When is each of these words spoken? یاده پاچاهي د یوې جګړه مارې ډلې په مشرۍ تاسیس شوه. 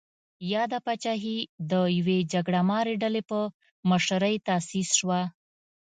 یاده 0.53 0.79
پاچاهي 0.85 1.37
د 1.71 1.73
یوې 1.97 2.17
جګړه 2.33 2.59
مارې 2.69 2.93
ډلې 3.03 3.21
په 3.29 3.39
مشرۍ 3.89 4.35
تاسیس 4.47 4.89
شوه. 4.99 5.21